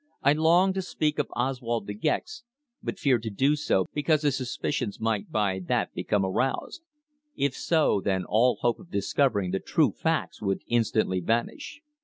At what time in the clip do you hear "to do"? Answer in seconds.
3.21-3.55